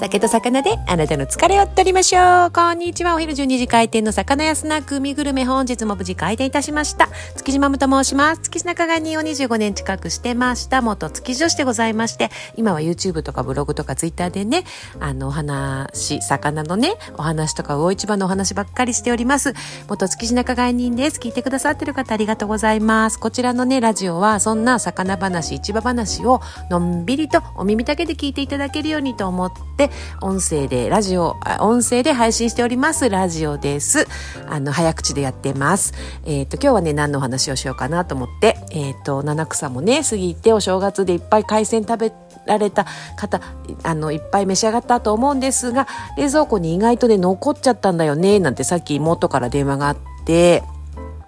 [0.00, 2.50] 酒と魚であなたの疲れを取りましょう。
[2.52, 3.14] こんにちは。
[3.14, 7.10] お昼12時開店の魚屋スナック海グルメ本日も無事開店いたしました。
[7.36, 8.40] 月島むと申します。
[8.40, 10.80] 月中が人を25年近くしてました。
[10.80, 14.64] 元月女子でございまして、今は YouTube とかブログとか Twitter でね、
[15.00, 19.52] あのお話、魚のね、お話とか魚市場のお話ばっかりしております。
[19.86, 21.20] 元月中が人です。
[21.20, 23.20] 聞いてくださってる方ありがとうございます。
[23.20, 26.40] こちらのね、ラジオはそんな魚話、市場話を
[26.70, 29.89] のんびりとお耳だけで聞いていただけるようにと思って、
[30.20, 34.06] 音声でラジオ、音声で配信しておりますラジオです。
[34.48, 35.94] あの、早口でやってます。
[36.24, 42.12] えっ、ー、と、今日はね、何のお話をしようかなと思って、えっ、ー、と、七草もね、過ぎてお正月でいっぱい海鮮食べ
[42.46, 42.86] られた
[43.16, 43.40] 方、
[43.82, 45.86] あの、いっぱい召し上がったと思うんですが、
[46.16, 50.62] 冷蔵庫に意外とね、残っちゃったんだよね、なんてさっき妹から電話があって、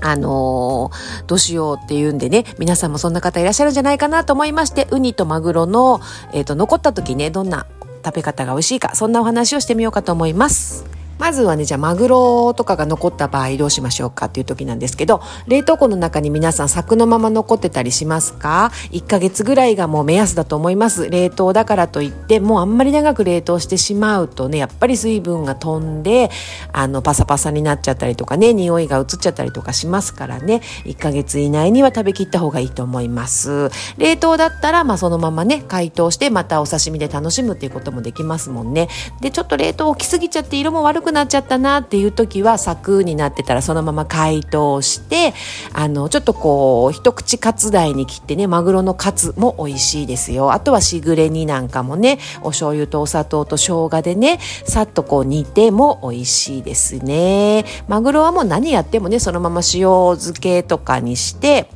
[0.00, 6.00] あのー、どうしようっていうんでね、皆さんもそんな方いらっしゃるんじゃないかなと思いまして、ウニとマグロの、
[6.32, 7.66] えっ、ー、と、残った時ね、どんな
[8.04, 10.84] 食べ方が美味しいか、そんなお話をしてみようかと思います。
[11.18, 21.08] まずはね、じゃあマグロとかが残った場合どうしましょうかっていう時なんですけど、冷凍庫の中に皆さん柵のまま残ってたりしますか ?1 ヶ月ぐらいがもう目安だと思います。
[21.10, 26.30] 冷凍だからといって、もうあんまり長く冷凍してしまうとね、やっぱり水分が飛んで、
[26.72, 33.70] あの、パサパサになっちゃったりとかね、匂いが移っちゃったりとかしますからね、1ヶ月以内には食べきった方がいいと思います。
[33.98, 38.88] 冷凍だったら、まあそのままね、解凍してまたお刺身で楽しむっていうこともできますもんね。
[39.20, 45.34] で、ちょっと冷凍置きすぎちゃって色も悪くくなっちゃったなっていう時は柵になってたらそのまま解凍して
[45.72, 50.52] あのちょっとこう一口カツ台に切ってねマグロのカツも美味しいですよ。
[50.52, 57.64] あとはしぐれ煮なんかもねお醤油とお砂糖と生姜でねさっとこう煮ても美味しいですね。
[57.86, 59.82] マグロはもう何やってもねそのまま塩
[60.16, 61.68] 漬けとかにして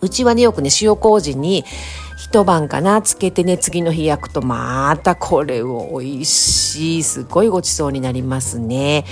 [0.00, 1.64] うちはねよくね塩麹に
[2.34, 9.04] 一晩かなつけてね次の日焼くとまたこれを美味しいすごいごちそうになりますね。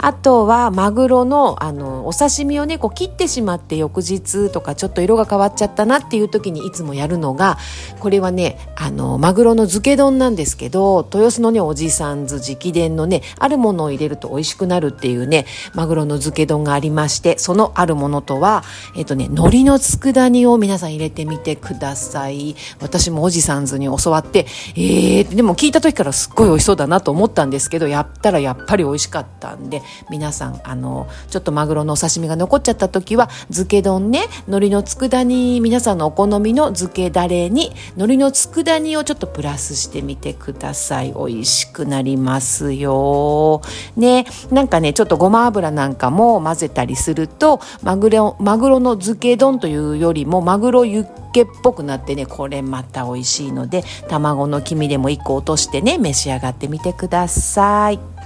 [0.00, 7.58] あとはマグロのあのお刺身をねこう切ってしまって翌日とかちょっと色が変わっちゃったなっていう時にいつもやるのが
[8.00, 18.62] これはねあのマグロの漬け丼なんですけど豊洲のねおじさんず直伝のねあるものを入れると美味しくなるっていうねマグロの漬け丼がありましてそのあるものとは
[18.96, 22.56] えっとね海苔の佃煮を皆さん入れてみてください。
[22.80, 43.62] 私もおじさんずに教わってえーでも聞いた時からすっごい美味しそうだなと思ったんですけどやったらやっぱり美味しかったんで皆さんあのちょっとマグロのお刺身が残っちゃった時は漬け丼ね海苔の佃煮皆さんのお好みの漬けだれに海苔の佃煮をちょっとプラスしてみてください美味しくなりますよ
[43.96, 58.17] ねなんかねちょっとごま油なんかも混ぜたりするとマグロマグロの漬け丼というよりもマグロユッケっぽくなってねこれまた美味しいので卵の黄身でも1個落としてね召し上がってみてください。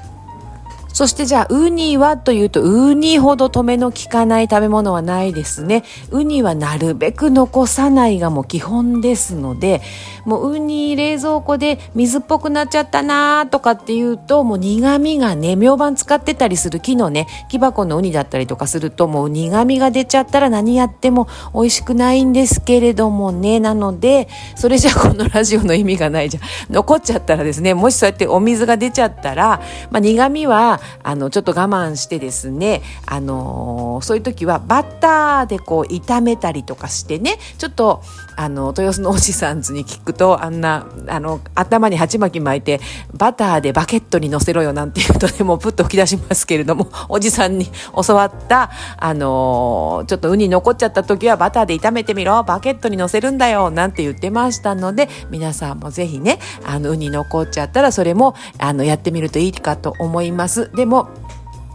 [1.03, 5.83] そしてじゃあ、ウニはというと、ウニほど止めの効かない食べ物はないですね。
[6.13, 9.83] ウニはなるべく残さないがもう基本ですので、
[10.25, 26.73] もうウニ冷蔵庫で水っぽくなっちゃったなとかっていうと、もう苦味がね、明晩使ってたりする木のね、木箱のウニだったりとかすると、もう苦味が出ちゃったら何やっても美味しくないんですけれどもね、なので、それじゃこのラジオの意味がないじゃん。
[26.73, 29.61] 残っちゃったらですね、もしそうやってお水が出ちゃったら、
[29.91, 38.03] まあ苦味はあのちょっと我慢してですね、あのー、そういう時はバターでこう炒めたりとかしてねちょっと
[38.37, 42.81] あの豊洲のおじさんズに聞くとあんなあの頭に鉢巻き巻いて
[43.15, 47.67] バターでバケットにのせろよなんて言うとねもうプッと吹き出しますけれどもおじさんに
[48.07, 60.71] 教わったあのー、ちょっとウニ残っちゃった時はバターで炒めてみろバケットにのせるんだよなんて言ってましたので皆さんもぜひねあのウニ残っちゃったらそれもあのやってみるといいかと思います。
[60.75, 61.09] でも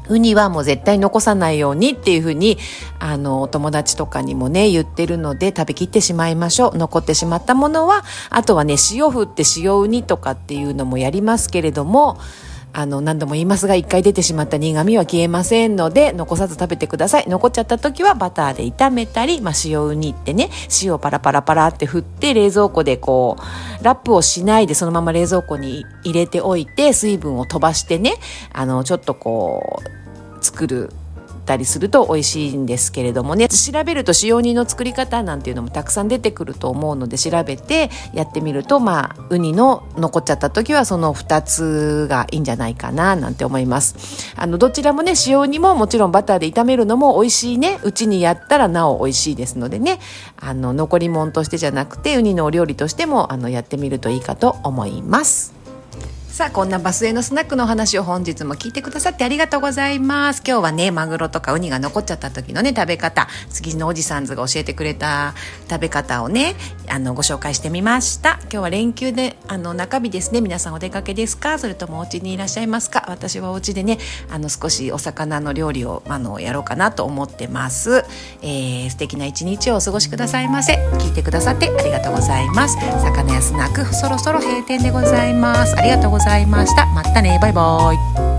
[0.09, 2.57] ウニはもう絶対残さないようにっていうふうに、
[2.99, 6.77] あの、お友達とかにもね、言ってるので、食べきってしまいましょう。
[6.77, 12.17] 残ってしまったものは、あとはね、塩振って塩ウニとかっていうのもやりますけれども、
[12.73, 17.25] あの、何度も言いますが、一回出てしまった苦味は消えませんので、残さず食べてください。
[17.27, 20.51] 残っちゃった時はバターで炒めたり、まあ、塩ウニってね、
[20.83, 23.41] 塩パラパラパラって振って、冷蔵庫でこう、
[23.81, 28.13] ラップをしないでそのまま冷蔵庫に入れておいて、水分を飛ばしてね、
[28.53, 29.81] あの、ちょっとこ
[30.39, 30.89] う、作る
[31.47, 33.47] ったりすると美味しいんですけれどもね。
[33.47, 44.33] 調べると使用人の作り方なんていうのもたくさん出てくると思うので調べてやってみるとまあウニの残っちゃった時はその2つがいいんじゃないかななんて思います。
[44.35, 47.79] あのどちらもね塩にももちろんバターで炒めるのも美味しいね。
[47.83, 49.99] うちにやったらなお美味しいですのでね。
[50.35, 55.56] あの残り物としてじゃなくてウニのお料理としてもあのやってみるといいかと思います。
[56.29, 60.43] さあこんなバスへのスナックのお話を本日も聞いてくださってありがとうございます。
[60.45, 63.27] 今日はねマグロとかウニが残っちゃった時のね食べ方。
[63.51, 65.33] 築地のおじさんずが教えてくれた
[65.67, 66.53] 食べ方をね
[66.89, 68.37] あのご紹介してみました。
[68.43, 70.41] 今日は連休であの中日ですね。
[70.41, 71.57] 皆さんお出かけですか？
[71.57, 73.05] それともお家にいらっしゃいますか？
[73.07, 73.97] 私はお家でね
[74.29, 78.05] あの少しお魚の料理をあのやろうかなと思ってます、
[78.43, 80.73] えー、素敵な一日をお過ごしくださいませ。
[80.99, 82.75] 聞いてくださってありがとうございます。
[82.75, 85.75] 魚屋スナックそろそろ閉店でございます。
[85.75, 86.87] ありがとうございました。
[86.87, 87.37] またね。
[87.39, 87.93] バイバ
[88.33, 88.36] イ。